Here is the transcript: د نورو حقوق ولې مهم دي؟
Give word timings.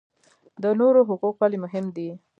د 0.63 0.65
نورو 0.79 1.01
حقوق 1.09 1.35
ولې 1.39 1.57
مهم 1.65 1.85
دي؟ 1.95 2.09